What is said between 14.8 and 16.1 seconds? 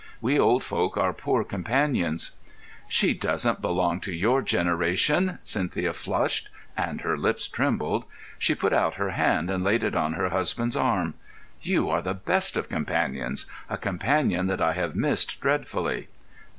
missed dreadfully."